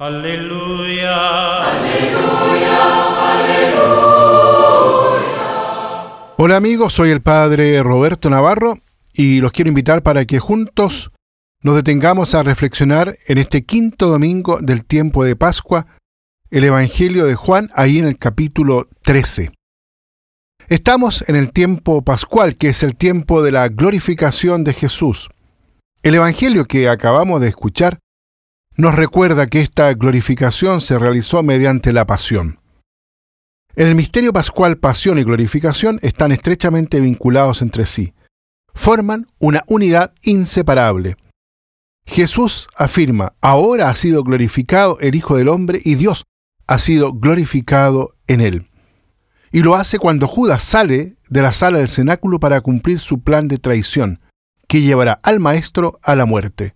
Aleluya. 0.00 1.62
Aleluya, 1.62 2.78
aleluya. 3.34 4.14
Hola 6.38 6.56
amigos, 6.56 6.94
soy 6.94 7.10
el 7.10 7.20
Padre 7.20 7.82
Roberto 7.82 8.30
Navarro 8.30 8.78
y 9.12 9.42
los 9.42 9.52
quiero 9.52 9.68
invitar 9.68 10.02
para 10.02 10.24
que 10.24 10.38
juntos 10.38 11.10
nos 11.62 11.76
detengamos 11.76 12.34
a 12.34 12.42
reflexionar 12.42 13.18
en 13.26 13.36
este 13.36 13.66
quinto 13.66 14.06
domingo 14.08 14.60
del 14.62 14.86
tiempo 14.86 15.22
de 15.22 15.36
Pascua 15.36 15.86
el 16.50 16.64
Evangelio 16.64 17.26
de 17.26 17.34
Juan 17.34 17.70
ahí 17.74 17.98
en 17.98 18.06
el 18.06 18.16
capítulo 18.16 18.88
13. 19.02 19.52
Estamos 20.68 21.26
en 21.28 21.36
el 21.36 21.52
tiempo 21.52 22.00
pascual, 22.00 22.56
que 22.56 22.70
es 22.70 22.82
el 22.82 22.96
tiempo 22.96 23.42
de 23.42 23.52
la 23.52 23.68
glorificación 23.68 24.64
de 24.64 24.72
Jesús. 24.72 25.28
El 26.02 26.14
Evangelio 26.14 26.64
que 26.64 26.88
acabamos 26.88 27.42
de 27.42 27.48
escuchar 27.48 27.98
nos 28.80 28.94
recuerda 28.94 29.46
que 29.46 29.60
esta 29.60 29.92
glorificación 29.94 30.80
se 30.80 30.98
realizó 30.98 31.42
mediante 31.42 31.92
la 31.92 32.06
pasión. 32.06 32.60
En 33.76 33.88
el 33.88 33.94
misterio 33.94 34.32
pascual, 34.32 34.78
pasión 34.78 35.18
y 35.18 35.22
glorificación 35.22 35.98
están 36.02 36.32
estrechamente 36.32 37.00
vinculados 37.00 37.62
entre 37.62 37.86
sí. 37.86 38.14
Forman 38.74 39.26
una 39.38 39.64
unidad 39.66 40.14
inseparable. 40.22 41.16
Jesús 42.06 42.68
afirma, 42.74 43.34
ahora 43.40 43.90
ha 43.90 43.94
sido 43.94 44.24
glorificado 44.24 44.98
el 45.00 45.14
Hijo 45.14 45.36
del 45.36 45.48
Hombre 45.48 45.80
y 45.84 45.96
Dios 45.96 46.24
ha 46.66 46.78
sido 46.78 47.12
glorificado 47.12 48.14
en 48.26 48.40
él. 48.40 48.70
Y 49.52 49.60
lo 49.60 49.74
hace 49.74 49.98
cuando 49.98 50.26
Judas 50.26 50.62
sale 50.62 51.16
de 51.28 51.42
la 51.42 51.52
sala 51.52 51.78
del 51.78 51.88
cenáculo 51.88 52.40
para 52.40 52.60
cumplir 52.60 52.98
su 52.98 53.20
plan 53.20 53.46
de 53.46 53.58
traición, 53.58 54.20
que 54.68 54.80
llevará 54.80 55.20
al 55.22 55.38
Maestro 55.38 56.00
a 56.02 56.16
la 56.16 56.24
muerte. 56.24 56.74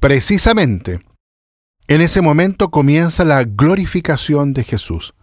Precisamente, 0.00 1.00
en 1.86 2.00
ese 2.00 2.22
momento 2.22 2.70
comienza 2.70 3.24
la 3.24 3.44
glorificación 3.44 4.54
de 4.54 4.64
Jesús. 4.64 5.14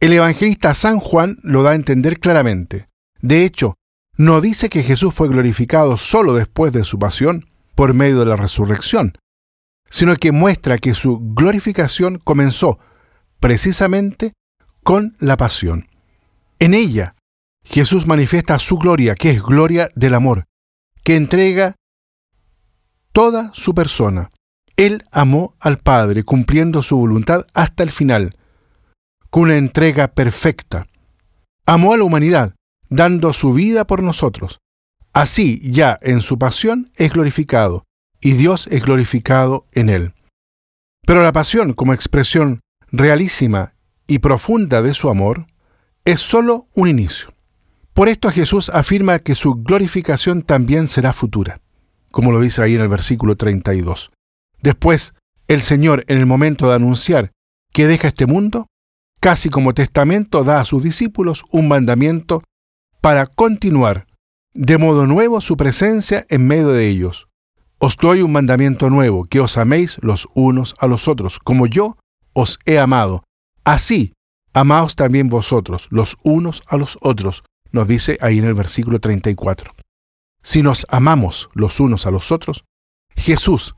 El 0.00 0.12
evangelista 0.12 0.74
San 0.74 0.98
Juan 0.98 1.38
lo 1.42 1.62
da 1.62 1.70
a 1.70 1.74
entender 1.76 2.18
claramente. 2.18 2.88
De 3.20 3.44
hecho, 3.44 3.74
no 4.16 4.40
dice 4.40 4.68
que 4.68 4.82
Jesús 4.82 5.14
fue 5.14 5.28
glorificado 5.28 5.96
solo 5.96 6.34
después 6.34 6.72
de 6.72 6.84
su 6.84 6.98
pasión, 6.98 7.46
por 7.74 7.94
medio 7.94 8.20
de 8.20 8.26
la 8.26 8.36
resurrección, 8.36 9.18
sino 9.90 10.14
que 10.16 10.32
muestra 10.32 10.78
que 10.78 10.94
su 10.94 11.18
glorificación 11.34 12.18
comenzó 12.18 12.78
precisamente 13.40 14.32
con 14.82 15.16
la 15.18 15.36
pasión. 15.36 15.88
En 16.58 16.74
ella, 16.74 17.16
Jesús 17.64 18.06
manifiesta 18.06 18.58
su 18.58 18.76
gloria, 18.78 19.14
que 19.14 19.30
es 19.30 19.42
gloria 19.42 19.90
del 19.94 20.14
amor, 20.14 20.44
que 21.02 21.16
entrega 21.16 21.74
toda 23.12 23.50
su 23.54 23.74
persona, 23.74 24.30
él 24.76 25.04
amó 25.12 25.54
al 25.60 25.78
Padre 25.78 26.24
cumpliendo 26.24 26.82
su 26.82 26.96
voluntad 26.96 27.46
hasta 27.54 27.82
el 27.82 27.90
final, 27.90 28.36
con 29.30 29.44
una 29.44 29.56
entrega 29.56 30.08
perfecta. 30.08 30.86
Amó 31.66 31.94
a 31.94 31.96
la 31.96 32.04
humanidad, 32.04 32.54
dando 32.88 33.32
su 33.32 33.52
vida 33.52 33.86
por 33.86 34.02
nosotros. 34.02 34.58
Así 35.12 35.60
ya 35.70 35.98
en 36.02 36.20
su 36.20 36.38
pasión 36.38 36.90
es 36.96 37.12
glorificado, 37.12 37.84
y 38.20 38.32
Dios 38.32 38.66
es 38.70 38.82
glorificado 38.82 39.64
en 39.72 39.88
él. 39.88 40.12
Pero 41.06 41.22
la 41.22 41.32
pasión 41.32 41.72
como 41.74 41.94
expresión 41.94 42.60
realísima 42.90 43.74
y 44.06 44.18
profunda 44.18 44.82
de 44.82 44.94
su 44.94 45.08
amor 45.08 45.46
es 46.04 46.20
sólo 46.20 46.68
un 46.74 46.88
inicio. 46.88 47.32
Por 47.92 48.08
esto 48.08 48.30
Jesús 48.30 48.70
afirma 48.70 49.20
que 49.20 49.36
su 49.36 49.54
glorificación 49.54 50.42
también 50.42 50.88
será 50.88 51.12
futura, 51.12 51.60
como 52.10 52.32
lo 52.32 52.40
dice 52.40 52.62
ahí 52.62 52.74
en 52.74 52.80
el 52.80 52.88
versículo 52.88 53.36
32. 53.36 54.10
Después, 54.64 55.12
el 55.46 55.60
Señor, 55.60 56.06
en 56.08 56.16
el 56.16 56.24
momento 56.24 56.66
de 56.66 56.74
anunciar 56.74 57.32
que 57.70 57.86
deja 57.86 58.08
este 58.08 58.24
mundo, 58.24 58.68
casi 59.20 59.50
como 59.50 59.74
testamento 59.74 60.42
da 60.42 60.58
a 60.58 60.64
sus 60.64 60.82
discípulos 60.82 61.44
un 61.50 61.68
mandamiento 61.68 62.42
para 63.02 63.26
continuar 63.26 64.06
de 64.54 64.78
modo 64.78 65.06
nuevo 65.06 65.42
su 65.42 65.58
presencia 65.58 66.24
en 66.30 66.46
medio 66.46 66.68
de 66.68 66.88
ellos. 66.88 67.28
Os 67.76 67.98
doy 67.98 68.22
un 68.22 68.32
mandamiento 68.32 68.88
nuevo, 68.88 69.26
que 69.26 69.40
os 69.40 69.58
améis 69.58 69.98
los 70.00 70.28
unos 70.32 70.76
a 70.78 70.86
los 70.86 71.08
otros, 71.08 71.38
como 71.40 71.66
yo 71.66 71.98
os 72.32 72.58
he 72.64 72.78
amado. 72.78 73.22
Así, 73.64 74.14
amaos 74.54 74.96
también 74.96 75.28
vosotros 75.28 75.88
los 75.90 76.16
unos 76.22 76.62
a 76.68 76.78
los 76.78 76.96
otros, 77.02 77.44
nos 77.70 77.86
dice 77.86 78.16
ahí 78.22 78.38
en 78.38 78.46
el 78.46 78.54
versículo 78.54 78.98
34. 78.98 79.74
Si 80.42 80.62
nos 80.62 80.86
amamos 80.88 81.50
los 81.52 81.80
unos 81.80 82.06
a 82.06 82.10
los 82.10 82.32
otros, 82.32 82.64
Jesús 83.14 83.74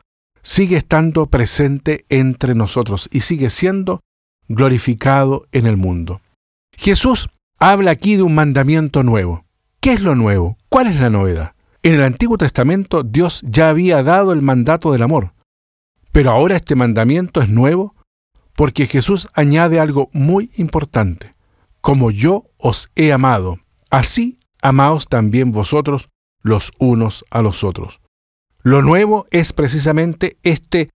sigue 0.47 0.77
estando 0.77 1.27
presente 1.27 2.07
entre 2.09 2.55
nosotros 2.55 3.09
y 3.11 3.23
sigue 3.23 3.51
siendo 3.51 4.03
glorificado 4.47 5.49
en 5.51 5.67
el 5.67 5.77
mundo. 5.77 6.21
Jesús 6.77 7.29
habla 7.59 7.91
aquí 7.91 8.15
de 8.15 8.23
un 8.23 8.37
mandamiento 8.37 9.03
nuevo. 9.03 9.45
¿Qué 9.81 9.95
es 9.95 10.03
lo 10.03 10.15
nuevo? 10.15 10.57
¿Cuál 10.69 10.87
es 10.87 11.01
la 11.01 11.11
novedad? 11.11 11.55
En 11.83 11.95
el 11.95 12.05
Antiguo 12.05 12.39
Testamento 12.39 13.03
Dios 13.03 13.43
ya 13.45 13.71
había 13.71 14.05
dado 14.05 14.33
el 14.33 14.41
mandato 14.41 14.93
del 14.93 15.03
amor, 15.03 15.35
pero 16.13 16.31
ahora 16.31 16.55
este 16.55 16.77
mandamiento 16.77 17.43
es 17.43 17.49
nuevo 17.49 17.97
porque 18.55 18.87
Jesús 18.87 19.29
añade 19.35 19.81
algo 19.81 20.11
muy 20.13 20.53
importante. 20.57 21.33
Como 21.81 22.13
yo 22.13 22.45
os 22.57 22.89
he 22.95 23.13
amado, 23.13 23.59
así 23.91 24.39
amaos 24.63 25.09
también 25.09 25.51
vosotros 25.51 26.09
los 26.41 26.71
unos 26.79 27.25
a 27.31 27.43
los 27.43 27.65
otros. 27.65 28.01
Lo 28.67 28.83
nuevo 28.83 29.29
es 29.31 29.53
precisamente 29.53 30.39
este 30.43 30.91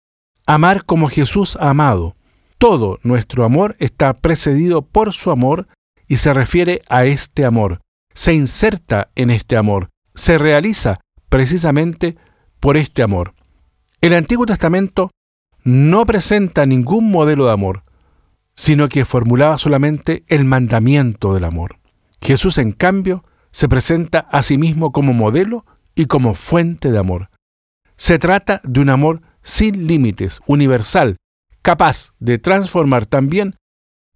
amar 0.45 0.83
como 0.83 1.07
Jesús 1.07 1.55
ha 1.55 1.69
amado. 1.69 2.17
Todo 2.57 2.99
nuestro 3.01 3.45
amor 3.45 3.77
está 3.79 4.13
precedido 4.13 4.81
por 4.81 5.13
su 5.13 5.31
amor 5.31 5.69
y 6.05 6.17
se 6.17 6.33
refiere 6.33 6.81
a 6.89 7.05
este 7.05 7.45
amor. 7.45 7.79
Se 8.13 8.33
inserta 8.33 9.09
en 9.15 9.29
este 9.29 9.55
amor. 9.55 9.87
Se 10.15 10.37
realiza 10.37 10.99
precisamente 11.29 12.17
por 12.59 12.75
este 12.75 13.03
amor. 13.03 13.35
El 14.01 14.15
Antiguo 14.15 14.45
Testamento 14.45 15.09
no 15.63 16.05
presenta 16.05 16.65
ningún 16.65 17.09
modelo 17.09 17.45
de 17.45 17.53
amor, 17.53 17.85
sino 18.53 18.89
que 18.89 19.05
formulaba 19.05 19.57
solamente 19.57 20.25
el 20.27 20.43
mandamiento 20.43 21.33
del 21.33 21.45
amor. 21.45 21.79
Jesús, 22.21 22.57
en 22.57 22.73
cambio, 22.73 23.23
se 23.51 23.69
presenta 23.69 24.27
a 24.29 24.43
sí 24.43 24.57
mismo 24.57 24.91
como 24.91 25.13
modelo 25.13 25.65
y 25.95 26.07
como 26.07 26.33
fuente 26.33 26.91
de 26.91 26.99
amor. 26.99 27.30
Se 28.01 28.17
trata 28.17 28.61
de 28.63 28.79
un 28.79 28.89
amor 28.89 29.21
sin 29.43 29.85
límites, 29.85 30.39
universal, 30.47 31.17
capaz 31.61 32.15
de 32.17 32.39
transformar 32.39 33.05
también 33.05 33.57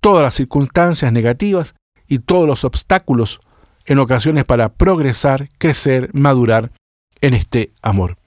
todas 0.01 0.23
las 0.23 0.33
circunstancias 0.33 1.13
negativas 1.13 1.75
y 2.07 2.17
todos 2.17 2.47
los 2.47 2.63
obstáculos 2.63 3.41
en 3.85 3.99
ocasiones 3.99 4.43
para 4.43 4.73
progresar, 4.73 5.49
crecer, 5.59 6.09
madurar 6.13 6.71
en 7.21 7.35
este 7.35 7.73
amor. 7.83 8.17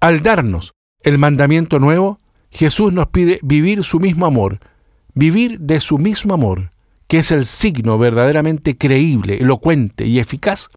Al 0.00 0.24
darnos 0.24 0.72
el 1.04 1.18
mandamiento 1.18 1.78
nuevo, 1.78 2.18
Jesús 2.50 2.92
nos 2.92 3.06
pide 3.10 3.38
vivir 3.44 3.84
su 3.84 4.00
mismo 4.00 4.26
amor, 4.26 4.58
vivir 5.14 5.60
de 5.60 5.78
su 5.78 5.98
mismo 5.98 6.34
amor, 6.34 6.72
que 7.06 7.18
es 7.18 7.30
el 7.30 7.46
signo 7.46 7.96
verdaderamente 7.96 8.76
creíble, 8.76 9.36
elocuente 9.36 10.06
y 10.06 10.18
eficaz 10.18 10.68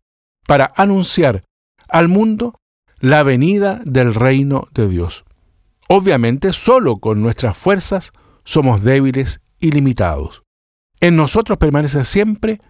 para 0.46 0.72
anunciar 0.76 1.42
al 1.88 2.10
mundo 2.10 2.60
la 3.04 3.22
venida 3.24 3.82
del 3.84 4.16
reino 4.16 4.70
de 4.74 4.88
Dios. 4.88 5.26
Obviamente, 5.90 6.54
solo 6.54 7.00
con 7.00 7.22
nuestras 7.22 7.58
fuerzas 7.58 8.14
somos 8.46 8.82
débiles 8.82 9.42
y 9.60 9.72
limitados. 9.72 10.44
En 11.02 11.18
nosotros 11.18 11.58
permanece 11.58 12.06
siempre 12.06 12.62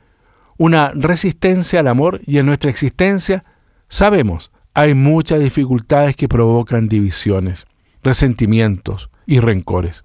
una 0.57 0.91
resistencia 0.95 1.81
al 1.81 1.87
amor 1.87 2.19
y 2.25 2.39
en 2.39 2.47
nuestra 2.47 2.71
existencia, 2.71 3.43
sabemos, 3.87 4.51
hay 4.73 4.95
muchas 4.95 5.39
dificultades 5.39 6.15
que 6.15 6.27
provocan 6.27 6.87
divisiones, 6.87 7.67
resentimientos 8.01 9.11
y 9.27 9.39
rencores. 9.39 10.03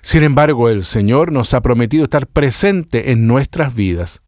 Sin 0.00 0.22
embargo, 0.22 0.68
el 0.68 0.84
Señor 0.84 1.32
nos 1.32 1.54
ha 1.54 1.60
prometido 1.60 2.04
estar 2.04 2.28
presente 2.28 3.10
en 3.10 3.26
nuestras 3.26 3.74
vidas, 3.74 4.22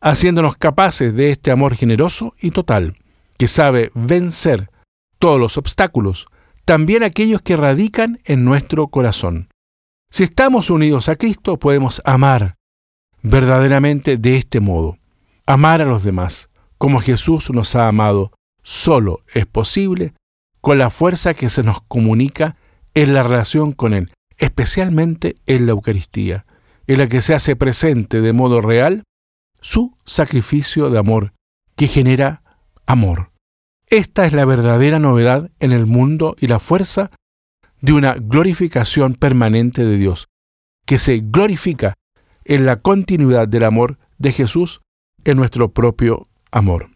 haciéndonos 0.00 0.56
capaces 0.56 1.14
de 1.14 1.30
este 1.30 1.52
amor 1.52 1.76
generoso 1.76 2.34
y 2.40 2.50
total 2.50 2.96
que 3.38 3.48
sabe 3.48 3.90
vencer 3.94 4.70
todos 5.18 5.40
los 5.40 5.58
obstáculos, 5.58 6.26
también 6.64 7.02
aquellos 7.02 7.42
que 7.42 7.56
radican 7.56 8.20
en 8.24 8.44
nuestro 8.44 8.88
corazón. 8.88 9.48
Si 10.10 10.24
estamos 10.24 10.70
unidos 10.70 11.08
a 11.08 11.16
Cristo, 11.16 11.58
podemos 11.58 12.02
amar 12.04 12.56
verdaderamente 13.22 14.16
de 14.16 14.36
este 14.36 14.60
modo, 14.60 14.98
amar 15.46 15.82
a 15.82 15.84
los 15.84 16.04
demás, 16.04 16.48
como 16.78 17.00
Jesús 17.00 17.50
nos 17.50 17.74
ha 17.74 17.88
amado, 17.88 18.32
solo 18.62 19.20
es 19.32 19.46
posible 19.46 20.14
con 20.60 20.78
la 20.78 20.90
fuerza 20.90 21.34
que 21.34 21.48
se 21.48 21.62
nos 21.62 21.80
comunica 21.82 22.56
en 22.94 23.14
la 23.14 23.22
relación 23.22 23.72
con 23.72 23.92
Él, 23.94 24.12
especialmente 24.38 25.36
en 25.46 25.66
la 25.66 25.72
Eucaristía, 25.72 26.46
en 26.86 26.98
la 26.98 27.08
que 27.08 27.20
se 27.20 27.34
hace 27.34 27.56
presente 27.56 28.20
de 28.20 28.32
modo 28.32 28.60
real 28.60 29.04
su 29.60 29.96
sacrificio 30.04 30.90
de 30.90 30.98
amor, 30.98 31.32
que 31.76 31.88
genera 31.88 32.42
amor. 32.86 33.32
Esta 33.88 34.26
es 34.26 34.32
la 34.32 34.44
verdadera 34.44 34.98
novedad 34.98 35.50
en 35.60 35.72
el 35.72 35.86
mundo 35.86 36.36
y 36.40 36.48
la 36.48 36.58
fuerza 36.58 37.10
de 37.80 37.92
una 37.92 38.14
glorificación 38.14 39.14
permanente 39.14 39.84
de 39.84 39.96
Dios, 39.96 40.28
que 40.86 40.98
se 40.98 41.20
glorifica 41.22 41.94
en 42.44 42.66
la 42.66 42.76
continuidad 42.76 43.48
del 43.48 43.64
amor 43.64 43.98
de 44.18 44.32
Jesús 44.32 44.80
en 45.24 45.36
nuestro 45.36 45.72
propio 45.72 46.26
amor. 46.50 46.90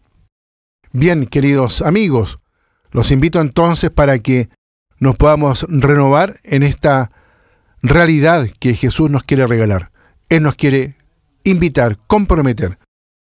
Bien, 0.92 1.26
queridos 1.26 1.82
amigos, 1.82 2.40
los 2.90 3.10
invito 3.10 3.40
entonces 3.40 3.90
para 3.90 4.18
que 4.18 4.48
nos 4.98 5.16
podamos 5.16 5.66
renovar 5.68 6.40
en 6.42 6.62
esta 6.62 7.12
realidad 7.82 8.48
que 8.58 8.74
Jesús 8.74 9.10
nos 9.10 9.22
quiere 9.22 9.46
regalar. 9.46 9.92
Él 10.28 10.42
nos 10.42 10.56
quiere 10.56 10.96
invitar, 11.44 11.98
comprometer 12.06 12.78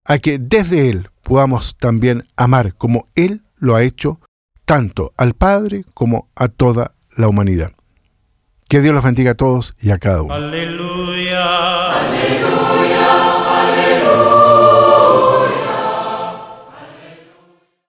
a 0.08 0.18
que 0.18 0.40
desde 0.40 0.90
Él 0.90 1.10
podamos 1.22 1.78
también 1.78 2.26
amar 2.38 2.74
como 2.74 3.08
Él 3.14 3.44
lo 3.58 3.76
ha 3.76 3.84
hecho 3.84 4.20
tanto 4.66 5.14
al 5.18 5.34
Padre 5.34 5.84
como 5.94 6.30
a 6.36 6.48
toda 6.48 6.96
la 7.16 7.28
humanidad. 7.28 7.74
Que 8.70 8.82
Dios 8.82 8.94
los 8.94 9.04
bendiga 9.04 9.32
a 9.32 9.36
todos 9.36 9.76
y 9.80 9.92
a 9.92 9.98
cada 9.98 10.24
uno. 10.24 10.34
Aleluya. 10.34 11.92
Aleluya. 12.00 13.47